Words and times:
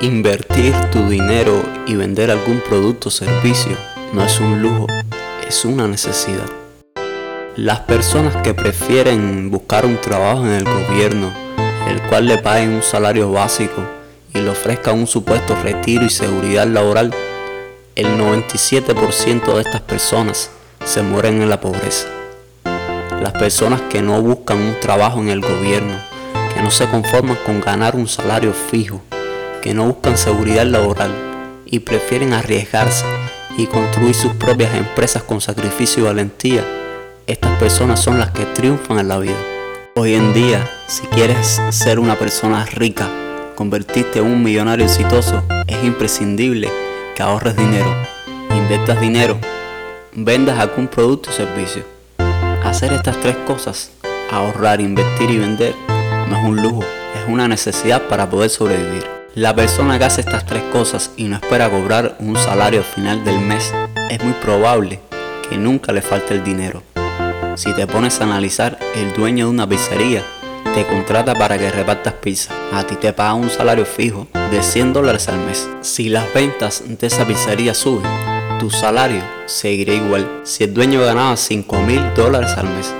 Invertir 0.00 0.72
tu 0.92 1.08
dinero 1.08 1.60
y 1.84 1.96
vender 1.96 2.30
algún 2.30 2.60
producto 2.60 3.08
o 3.08 3.10
servicio 3.10 3.76
no 4.12 4.22
es 4.22 4.38
un 4.38 4.62
lujo, 4.62 4.86
es 5.48 5.64
una 5.64 5.88
necesidad. 5.88 6.46
Las 7.56 7.80
personas 7.80 8.36
que 8.44 8.54
prefieren 8.54 9.50
buscar 9.50 9.84
un 9.84 10.00
trabajo 10.00 10.46
en 10.46 10.52
el 10.52 10.62
gobierno, 10.62 11.32
el 11.88 12.00
cual 12.02 12.28
le 12.28 12.38
paguen 12.38 12.74
un 12.74 12.82
salario 12.84 13.32
básico 13.32 13.82
y 14.32 14.38
le 14.38 14.50
ofrezca 14.50 14.92
un 14.92 15.08
supuesto 15.08 15.56
retiro 15.64 16.04
y 16.04 16.10
seguridad 16.10 16.68
laboral, 16.68 17.12
el 17.96 18.06
97% 18.06 19.52
de 19.52 19.60
estas 19.62 19.80
personas 19.80 20.52
se 20.84 21.02
mueren 21.02 21.42
en 21.42 21.48
la 21.48 21.60
pobreza. 21.60 22.06
Las 23.20 23.32
personas 23.32 23.80
que 23.90 24.00
no 24.00 24.22
buscan 24.22 24.58
un 24.58 24.78
trabajo 24.78 25.18
en 25.18 25.28
el 25.28 25.40
gobierno, 25.40 25.96
que 26.54 26.62
no 26.62 26.70
se 26.70 26.88
conforman 26.88 27.36
con 27.44 27.60
ganar 27.60 27.96
un 27.96 28.06
salario 28.06 28.52
fijo, 28.52 29.02
que 29.62 29.74
no 29.74 29.84
buscan 29.84 30.16
seguridad 30.16 30.66
laboral 30.66 31.12
y 31.66 31.80
prefieren 31.80 32.32
arriesgarse 32.32 33.04
y 33.56 33.66
construir 33.66 34.14
sus 34.14 34.32
propias 34.34 34.74
empresas 34.74 35.22
con 35.22 35.40
sacrificio 35.40 36.02
y 36.02 36.06
valentía, 36.06 36.64
estas 37.26 37.58
personas 37.58 38.00
son 38.00 38.18
las 38.18 38.30
que 38.30 38.44
triunfan 38.44 38.98
en 38.98 39.08
la 39.08 39.18
vida. 39.18 39.36
Hoy 39.96 40.14
en 40.14 40.32
día, 40.32 40.64
si 40.86 41.02
quieres 41.08 41.60
ser 41.70 41.98
una 41.98 42.16
persona 42.16 42.64
rica, 42.66 43.08
convertirte 43.54 44.20
en 44.20 44.26
un 44.26 44.42
millonario 44.42 44.84
exitoso, 44.86 45.42
es 45.66 45.82
imprescindible 45.84 46.70
que 47.16 47.22
ahorres 47.22 47.56
dinero, 47.56 47.92
inviertas 48.54 49.00
dinero, 49.00 49.38
vendas 50.12 50.58
algún 50.58 50.86
producto 50.86 51.30
o 51.30 51.32
servicio. 51.32 51.82
Hacer 52.62 52.92
estas 52.92 53.20
tres 53.20 53.36
cosas, 53.46 53.90
ahorrar, 54.30 54.80
invertir 54.80 55.30
y 55.30 55.38
vender, 55.38 55.74
no 56.28 56.36
es 56.36 56.44
un 56.44 56.62
lujo, 56.62 56.84
es 57.16 57.28
una 57.28 57.48
necesidad 57.48 58.02
para 58.08 58.30
poder 58.30 58.50
sobrevivir. 58.50 59.17
La 59.38 59.54
persona 59.54 60.00
que 60.00 60.04
hace 60.04 60.22
estas 60.22 60.44
tres 60.44 60.64
cosas 60.72 61.12
y 61.16 61.28
no 61.28 61.36
espera 61.36 61.70
cobrar 61.70 62.16
un 62.18 62.36
salario 62.36 62.80
al 62.80 62.84
final 62.84 63.24
del 63.24 63.38
mes, 63.38 63.72
es 64.10 64.20
muy 64.24 64.32
probable 64.32 64.98
que 65.48 65.56
nunca 65.56 65.92
le 65.92 66.02
falte 66.02 66.34
el 66.34 66.42
dinero. 66.42 66.82
Si 67.54 67.72
te 67.72 67.86
pones 67.86 68.20
a 68.20 68.24
analizar, 68.24 68.80
el 68.96 69.12
dueño 69.12 69.44
de 69.44 69.52
una 69.52 69.68
pizzería 69.68 70.24
te 70.74 70.84
contrata 70.88 71.36
para 71.36 71.56
que 71.56 71.70
repartas 71.70 72.14
pizza. 72.14 72.52
A 72.72 72.82
ti 72.82 72.96
te 72.96 73.12
paga 73.12 73.34
un 73.34 73.48
salario 73.48 73.86
fijo 73.86 74.26
de 74.50 74.60
100 74.60 74.92
dólares 74.92 75.28
al 75.28 75.38
mes. 75.38 75.68
Si 75.82 76.08
las 76.08 76.34
ventas 76.34 76.82
de 76.84 77.06
esa 77.06 77.24
pizzería 77.24 77.74
suben, 77.74 78.10
tu 78.58 78.70
salario 78.70 79.22
seguirá 79.46 79.94
igual. 79.94 80.28
Si 80.42 80.64
el 80.64 80.74
dueño 80.74 81.00
ganaba 81.00 81.36
5 81.36 81.80
mil 81.82 82.02
dólares 82.16 82.56
al 82.56 82.68
mes 82.70 82.92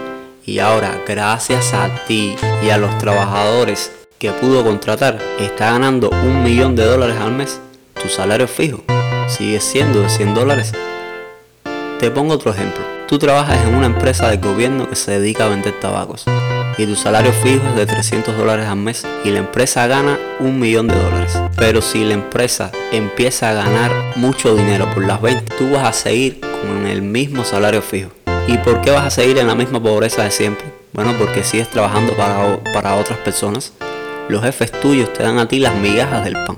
y 0.46 0.60
ahora 0.60 1.02
gracias 1.04 1.74
a 1.74 1.90
ti 2.06 2.36
y 2.62 2.70
a 2.70 2.78
los 2.78 2.96
trabajadores 2.98 3.90
que 4.18 4.32
pudo 4.32 4.64
contratar 4.64 5.18
está 5.38 5.72
ganando 5.72 6.10
un 6.10 6.42
millón 6.42 6.74
de 6.74 6.84
dólares 6.84 7.16
al 7.20 7.32
mes, 7.32 7.60
tu 8.00 8.08
salario 8.08 8.48
fijo 8.48 8.82
sigue 9.28 9.60
siendo 9.60 10.00
de 10.00 10.08
100 10.08 10.34
dólares. 10.34 10.72
Te 12.00 12.10
pongo 12.10 12.34
otro 12.34 12.50
ejemplo. 12.50 12.82
Tú 13.06 13.18
trabajas 13.18 13.58
en 13.66 13.74
una 13.74 13.86
empresa 13.86 14.28
del 14.28 14.40
gobierno 14.40 14.88
que 14.88 14.96
se 14.96 15.18
dedica 15.18 15.44
a 15.44 15.48
vender 15.48 15.78
tabacos 15.80 16.24
y 16.76 16.86
tu 16.86 16.94
salario 16.94 17.32
fijo 17.32 17.66
es 17.68 17.76
de 17.76 17.86
300 17.86 18.36
dólares 18.36 18.66
al 18.66 18.76
mes 18.76 19.04
y 19.24 19.30
la 19.30 19.38
empresa 19.38 19.86
gana 19.86 20.18
un 20.38 20.58
millón 20.58 20.88
de 20.88 20.94
dólares. 20.94 21.38
Pero 21.56 21.80
si 21.80 22.04
la 22.04 22.14
empresa 22.14 22.70
empieza 22.92 23.50
a 23.50 23.54
ganar 23.54 23.90
mucho 24.16 24.54
dinero 24.54 24.88
por 24.94 25.04
las 25.04 25.20
ventas, 25.20 25.56
tú 25.56 25.70
vas 25.72 25.84
a 25.84 25.92
seguir 25.92 26.40
con 26.40 26.86
el 26.86 27.02
mismo 27.02 27.44
salario 27.44 27.82
fijo. 27.82 28.10
¿Y 28.46 28.58
por 28.58 28.80
qué 28.80 28.90
vas 28.90 29.06
a 29.06 29.10
seguir 29.10 29.38
en 29.38 29.46
la 29.46 29.54
misma 29.54 29.82
pobreza 29.82 30.24
de 30.24 30.30
siempre? 30.30 30.66
Bueno, 30.92 31.14
porque 31.18 31.44
sigues 31.44 31.68
trabajando 31.68 32.14
para, 32.14 32.58
para 32.72 32.96
otras 32.96 33.18
personas 33.18 33.72
los 34.28 34.42
jefes 34.42 34.70
tuyos 34.70 35.12
te 35.12 35.22
dan 35.22 35.38
a 35.38 35.48
ti 35.48 35.58
las 35.58 35.74
migajas 35.74 36.24
del 36.24 36.34
pan. 36.34 36.56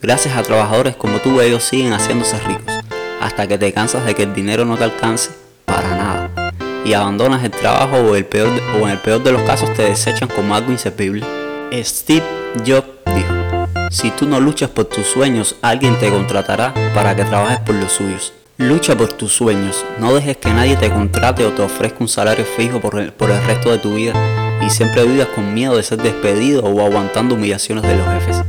Gracias 0.00 0.36
a 0.36 0.42
trabajadores 0.42 0.94
como 0.94 1.18
tú, 1.18 1.40
ellos 1.40 1.64
siguen 1.64 1.92
haciéndose 1.92 2.38
ricos, 2.40 2.72
hasta 3.20 3.46
que 3.46 3.56
te 3.56 3.72
cansas 3.72 4.04
de 4.04 4.14
que 4.14 4.24
el 4.24 4.34
dinero 4.34 4.64
no 4.64 4.76
te 4.76 4.84
alcance 4.84 5.30
para 5.64 5.96
nada. 5.96 6.54
Y 6.84 6.92
abandonas 6.92 7.42
el 7.44 7.50
trabajo 7.50 7.96
o, 7.96 8.16
el 8.16 8.26
peor 8.26 8.50
en 8.74 8.88
el 8.88 8.98
peor 8.98 9.22
de 9.22 9.32
los 9.32 9.42
casos 9.42 9.72
te 9.74 9.84
desechan 9.84 10.28
como 10.28 10.54
algo 10.54 10.70
inservible. 10.70 11.24
Steve 11.72 12.24
Jobs 12.66 12.88
dijo, 13.14 13.68
si 13.90 14.10
tú 14.10 14.26
no 14.26 14.38
luchas 14.40 14.68
por 14.68 14.84
tus 14.84 15.06
sueños, 15.06 15.56
alguien 15.62 15.98
te 15.98 16.10
contratará 16.10 16.74
para 16.94 17.16
que 17.16 17.24
trabajes 17.24 17.60
por 17.60 17.76
los 17.76 17.92
suyos. 17.92 18.34
Lucha 18.58 18.96
por 18.96 19.08
tus 19.08 19.32
sueños, 19.32 19.82
no 19.98 20.12
dejes 20.12 20.36
que 20.36 20.50
nadie 20.50 20.76
te 20.76 20.90
contrate 20.90 21.46
o 21.46 21.52
te 21.52 21.62
ofrezca 21.62 21.98
un 22.00 22.08
salario 22.08 22.44
fijo 22.44 22.80
por 22.80 22.98
el 22.98 23.12
resto 23.46 23.70
de 23.70 23.78
tu 23.78 23.94
vida 23.94 24.41
y 24.66 24.70
siempre 24.70 25.04
vivas 25.04 25.28
con 25.28 25.52
miedo 25.54 25.76
de 25.76 25.82
ser 25.82 25.98
despedido 25.98 26.62
o 26.64 26.84
aguantando 26.84 27.34
humillaciones 27.34 27.84
de 27.84 27.96
los 27.96 28.06
jefes. 28.06 28.42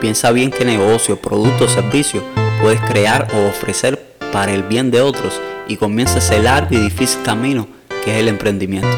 Piensa 0.00 0.30
bien 0.32 0.50
qué 0.50 0.64
negocio, 0.64 1.16
producto 1.16 1.64
o 1.64 1.68
servicio 1.68 2.22
puedes 2.60 2.80
crear 2.80 3.28
o 3.34 3.48
ofrecer 3.48 4.16
para 4.32 4.52
el 4.52 4.62
bien 4.62 4.90
de 4.90 5.00
otros 5.00 5.40
y 5.68 5.76
comienza 5.76 6.18
ese 6.18 6.42
largo 6.42 6.74
y 6.74 6.78
difícil 6.78 7.22
camino 7.22 7.68
que 8.04 8.14
es 8.14 8.20
el 8.20 8.28
emprendimiento. 8.28 8.96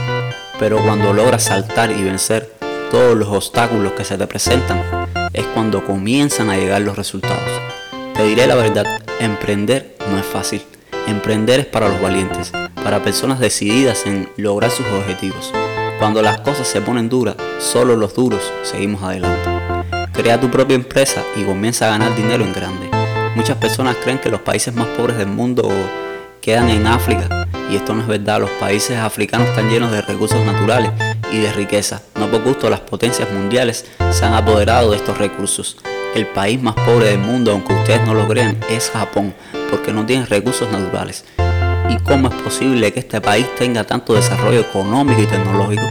Pero 0.59 0.83
cuando 0.83 1.13
logras 1.13 1.45
saltar 1.45 1.91
y 1.91 2.03
vencer 2.03 2.53
todos 2.91 3.17
los 3.17 3.29
obstáculos 3.29 3.93
que 3.93 4.05
se 4.05 4.19
te 4.19 4.27
presentan, 4.27 4.83
es 5.33 5.47
cuando 5.47 5.85
comienzan 5.85 6.51
a 6.51 6.57
llegar 6.57 6.83
los 6.83 6.97
resultados. 6.97 7.51
Te 8.15 8.25
diré 8.25 8.47
la 8.47 8.55
verdad, 8.55 8.87
emprender 9.21 9.97
no 10.11 10.19
es 10.19 10.27
fácil. 10.27 10.63
Emprender 11.07 11.61
es 11.61 11.67
para 11.67 11.89
los 11.89 12.01
valientes, 12.01 12.53
para 12.75 13.03
personas 13.03 13.39
decididas 13.39 14.05
en 14.07 14.29
lograr 14.37 14.71
sus 14.71 14.87
objetivos. 14.87 15.53
Cuando 15.99 16.23
las 16.23 16.41
cosas 16.43 16.69
se 16.69 16.81
ponen 16.81 17.09
duras, 17.09 17.35
solo 17.59 17.97
los 17.97 18.15
duros 18.15 18.53
seguimos 18.63 19.03
adelante. 19.03 19.49
Crea 20.13 20.41
tu 20.41 20.49
propia 20.49 20.77
empresa 20.77 21.25
y 21.35 21.43
comienza 21.43 21.87
a 21.87 21.91
ganar 21.91 22.15
dinero 22.15 22.45
en 22.45 22.53
grande. 22.53 22.89
Muchas 23.35 23.57
personas 23.57 23.97
creen 23.97 24.19
que 24.21 24.31
los 24.31 24.41
países 24.41 24.73
más 24.73 24.87
pobres 24.97 25.19
del 25.19 25.27
mundo 25.27 25.69
quedan 26.41 26.69
en 26.69 26.87
África 26.87 27.49
y 27.69 27.75
esto 27.75 27.97
no 27.97 28.03
es 28.03 28.07
verdad. 28.07 28.41
Los 28.41 28.51
países 28.51 28.97
africanos 28.97 29.49
están 29.49 29.71
llenos 29.71 29.91
de 29.91 30.03
recursos 30.03 30.45
naturales 30.47 30.93
y 31.33 31.39
de 31.39 31.53
riqueza. 31.53 32.01
No 32.15 32.31
por 32.31 32.45
gusto 32.45 32.71
las 32.71 32.81
potencias 32.81 33.29
mundiales 33.33 33.85
se 34.13 34.25
han 34.25 34.35
apoderado 34.35 34.93
de 34.93 34.99
estos 34.99 35.19
recursos. 35.19 35.79
El 36.15 36.29
país 36.29 36.63
más 36.63 36.75
pobre 36.75 37.07
del 37.07 37.19
mundo, 37.19 37.51
aunque 37.51 37.75
ustedes 37.75 38.07
no 38.07 38.15
lo 38.15 38.29
crean, 38.29 38.57
es 38.71 38.91
Japón, 38.91 39.35
porque 39.69 39.93
no 39.93 40.07
tiene 40.07 40.27
recursos 40.27 40.71
naturales. 40.71 41.25
¿Y 41.89 41.97
cómo 41.99 42.29
es 42.29 42.35
posible 42.43 42.93
que 42.93 43.01
este 43.01 43.21
país 43.21 43.47
tenga 43.57 43.85
tanto 43.85 44.15
desarrollo 44.15 44.61
económico 44.61 45.23
y 45.23 45.27
tecnológico? 45.27 45.89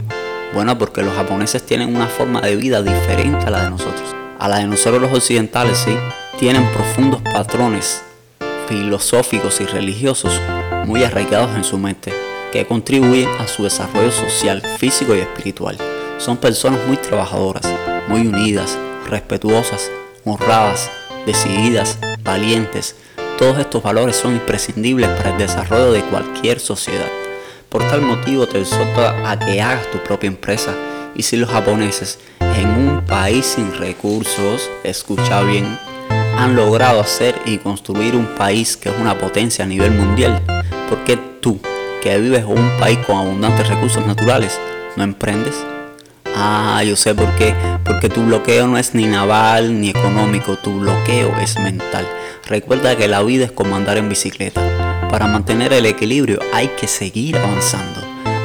Bueno, 0.54 0.78
porque 0.78 1.02
los 1.02 1.14
japoneses 1.14 1.66
tienen 1.66 1.94
una 1.94 2.06
forma 2.06 2.40
de 2.40 2.54
vida 2.54 2.82
diferente 2.82 3.46
a 3.46 3.50
la 3.50 3.64
de 3.64 3.70
nosotros. 3.70 4.14
A 4.38 4.48
la 4.48 4.58
de 4.58 4.66
nosotros 4.68 5.02
los 5.02 5.12
occidentales, 5.12 5.76
sí, 5.78 5.96
tienen 6.38 6.64
profundos 6.70 7.20
patrones 7.22 8.02
filosóficos 8.68 9.60
y 9.60 9.66
religiosos 9.66 10.40
muy 10.86 11.02
arraigados 11.02 11.50
en 11.56 11.64
su 11.64 11.78
mente, 11.78 12.12
que 12.52 12.64
contribuyen 12.64 13.28
a 13.40 13.48
su 13.48 13.64
desarrollo 13.64 14.12
social, 14.12 14.62
físico 14.78 15.16
y 15.16 15.18
espiritual. 15.18 15.76
Son 16.18 16.36
personas 16.36 16.80
muy 16.86 16.96
trabajadoras, 16.96 17.66
muy 18.06 18.20
unidas, 18.20 18.78
respetuosas, 19.06 19.90
honradas, 20.24 20.90
decididas, 21.26 21.98
valientes, 22.22 22.94
todos 23.38 23.58
estos 23.58 23.82
valores 23.82 24.16
son 24.16 24.32
imprescindibles 24.32 25.08
para 25.10 25.30
el 25.30 25.38
desarrollo 25.38 25.92
de 25.92 26.02
cualquier 26.02 26.58
sociedad. 26.58 27.06
Por 27.68 27.86
tal 27.88 28.02
motivo 28.02 28.46
te 28.46 28.60
exhorto 28.60 29.00
a 29.00 29.38
que 29.38 29.62
hagas 29.62 29.88
tu 29.92 29.98
propia 29.98 30.26
empresa. 30.26 30.74
Y 31.14 31.22
si 31.22 31.36
los 31.36 31.48
japoneses 31.48 32.18
en 32.40 32.68
un 32.68 33.04
país 33.06 33.46
sin 33.46 33.72
recursos, 33.78 34.68
escucha 34.82 35.42
bien, 35.42 35.78
han 36.36 36.56
logrado 36.56 37.00
hacer 37.00 37.36
y 37.46 37.58
construir 37.58 38.16
un 38.16 38.26
país 38.26 38.76
que 38.76 38.88
es 38.88 38.94
una 38.98 39.16
potencia 39.16 39.64
a 39.64 39.68
nivel 39.68 39.92
mundial, 39.92 40.42
¿por 40.88 41.04
qué 41.04 41.16
tú, 41.40 41.60
que 42.02 42.18
vives 42.18 42.40
en 42.40 42.58
un 42.58 42.78
país 42.78 42.98
con 43.06 43.16
abundantes 43.16 43.68
recursos 43.68 44.04
naturales, 44.04 44.58
no 44.96 45.04
emprendes? 45.04 45.54
Ah, 46.36 46.82
yo 46.84 46.96
sé 46.96 47.14
por 47.14 47.30
qué. 47.36 47.54
Porque 47.84 48.08
tu 48.08 48.22
bloqueo 48.24 48.66
no 48.66 48.78
es 48.78 48.94
ni 48.94 49.06
naval 49.06 49.80
ni 49.80 49.90
económico, 49.90 50.56
tu 50.56 50.80
bloqueo 50.80 51.36
es 51.40 51.58
mental. 51.58 52.06
Recuerda 52.48 52.96
que 52.96 53.08
la 53.08 53.22
vida 53.22 53.44
es 53.44 53.52
como 53.52 53.76
andar 53.76 53.98
en 53.98 54.08
bicicleta. 54.08 54.62
Para 55.10 55.26
mantener 55.26 55.74
el 55.74 55.84
equilibrio 55.84 56.40
hay 56.54 56.68
que 56.68 56.88
seguir 56.88 57.36
avanzando. 57.36 58.00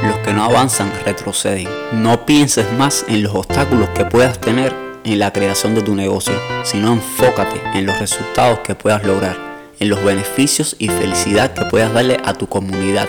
Los 0.05 0.17
que 0.17 0.33
no 0.33 0.43
avanzan 0.43 0.91
retroceden. 1.05 1.69
No 1.93 2.25
pienses 2.25 2.69
más 2.73 3.05
en 3.07 3.23
los 3.23 3.33
obstáculos 3.33 3.87
que 3.95 4.03
puedas 4.03 4.41
tener 4.41 4.75
en 5.05 5.19
la 5.19 5.31
creación 5.31 5.73
de 5.73 5.83
tu 5.83 5.95
negocio, 5.95 6.33
sino 6.65 6.91
enfócate 6.91 7.61
en 7.75 7.85
los 7.85 7.97
resultados 7.97 8.59
que 8.59 8.75
puedas 8.75 9.05
lograr, 9.05 9.37
en 9.79 9.87
los 9.87 10.03
beneficios 10.03 10.75
y 10.79 10.89
felicidad 10.89 11.53
que 11.53 11.63
puedas 11.63 11.93
darle 11.93 12.17
a 12.25 12.33
tu 12.33 12.47
comunidad, 12.47 13.07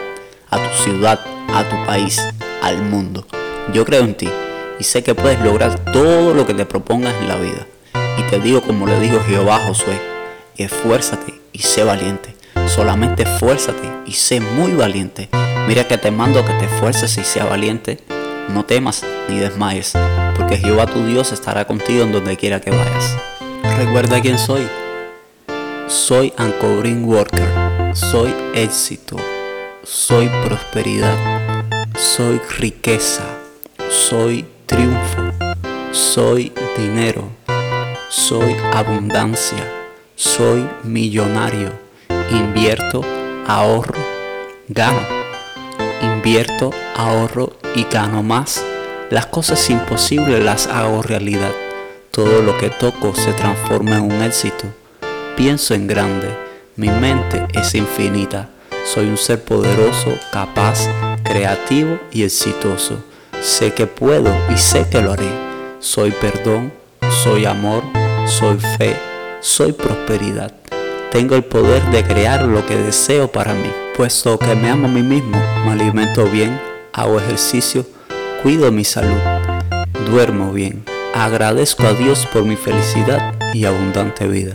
a 0.49 0.59
tu 0.59 0.85
ciudad, 0.85 1.19
a 1.53 1.65
tu 1.65 1.87
país, 1.87 2.23
al 2.63 2.83
mundo. 2.83 3.27
Yo 3.73 3.85
creo 3.85 4.05
en 4.05 4.15
ti 4.15 4.29
y 4.79 4.85
sé 4.85 5.03
que 5.03 5.17
puedes 5.17 5.41
lograr 5.41 5.77
todo 5.93 6.35
lo 6.35 6.47
que 6.47 6.55
te 6.55 6.67
propongas 6.67 7.15
en 7.21 7.27
la 7.27 7.35
vida. 7.35 7.67
Y 8.17 8.31
te 8.31 8.39
digo 8.39 8.61
como 8.63 8.87
le 8.87 9.01
dijo 9.01 9.19
Jehová 9.27 9.57
a 9.57 9.67
Josué, 9.67 10.14
esfuérzate 10.63 11.41
y 11.53 11.59
sé 11.59 11.85
valiente. 11.85 12.37
Solamente 12.67 13.25
esfuérzate 13.25 13.91
y 14.07 14.13
sé 14.13 14.41
muy 14.41 14.73
valiente. 14.73 15.29
Mira 15.67 15.85
que 15.89 15.99
te 15.99 16.11
mando 16.11 16.45
que 16.45 16.53
te 16.55 16.67
esfuerces 16.67 17.19
y 17.19 17.25
sea 17.25 17.45
valiente. 17.45 17.99
No 18.49 18.65
temas 18.65 19.05
ni 19.29 19.39
desmayes, 19.39 19.93
porque 20.37 20.59
Jehová 20.59 20.87
tu 20.87 21.05
Dios 21.07 21.33
estará 21.33 21.65
contigo 21.67 22.05
en 22.05 22.13
donde 22.13 22.37
quiera 22.37 22.61
que 22.61 22.71
vayas. 22.71 23.17
Recuerda 23.79 24.21
quién 24.21 24.39
soy. 24.39 24.69
Soy 25.89 26.33
Uncovering 26.39 27.05
Worker. 27.05 27.49
Soy 27.95 28.35
éxito. 28.55 29.17
Soy 29.83 30.29
prosperidad. 30.45 31.17
Soy 31.97 32.41
riqueza. 32.59 33.25
Soy 33.89 34.45
triunfo. 34.67 35.33
Soy 35.93 36.53
dinero. 36.77 37.29
Soy 38.09 38.57
abundancia. 38.73 39.84
Soy 40.17 40.65
millonario. 40.85 41.73
Invierto, 42.31 43.03
ahorro, 43.49 43.99
gano. 44.69 45.01
Invierto, 46.03 46.71
ahorro 46.95 47.55
y 47.75 47.83
gano 47.91 48.23
más. 48.23 48.65
Las 49.11 49.27
cosas 49.27 49.69
imposibles 49.71 50.41
las 50.45 50.69
hago 50.69 51.03
realidad. 51.03 51.51
Todo 52.13 52.43
lo 52.43 52.57
que 52.59 52.71
toco 52.71 53.13
se 53.17 53.33
transforma 53.33 53.97
en 53.97 54.03
un 54.03 54.23
éxito. 54.23 54.67
Pienso 55.37 55.75
en 55.75 55.89
grande. 55.89 56.29
Mi 56.77 56.91
mente 56.91 57.49
es 57.53 57.75
infinita. 57.75 58.51
Soy 58.85 59.07
un 59.07 59.17
ser 59.17 59.43
poderoso, 59.43 60.17
capaz, 60.31 60.89
creativo 61.25 61.99
y 62.13 62.23
exitoso. 62.23 63.03
Sé 63.43 63.75
que 63.75 63.89
puedo 63.89 64.33
y 64.49 64.59
sé 64.59 64.89
que 64.89 65.03
lo 65.03 65.13
haré. 65.13 65.31
Soy 65.81 66.13
perdón, 66.13 66.73
soy 67.25 67.47
amor, 67.47 67.83
soy 68.27 68.59
fe, 68.79 68.97
soy 69.45 69.73
prosperidad. 69.73 70.55
Tengo 71.13 71.37
el 71.37 71.45
poder 71.45 71.85
de 71.91 72.03
crear 72.03 72.45
lo 72.45 72.65
que 72.65 72.77
deseo 72.77 73.31
para 73.31 73.53
mí. 73.53 73.71
Puesto 73.95 74.39
que 74.39 74.55
me 74.57 74.71
amo 74.71 74.89
a 74.89 74.91
mí 74.91 75.03
mismo, 75.03 75.37
me 75.67 75.73
alimento 75.73 76.25
bien, 76.25 76.59
hago 76.95 77.21
ejercicio, 77.21 77.87
cuido 78.43 78.73
mi 78.73 78.85
salud, 78.85 79.21
duermo 80.11 80.53
bien. 80.53 80.83
Agradezco 81.13 81.87
a 81.87 81.93
Dios 81.93 82.27
por 82.33 82.45
mi 82.45 82.57
felicidad 82.57 83.35
y 83.53 83.67
abundante 83.67 84.27
vida. 84.27 84.55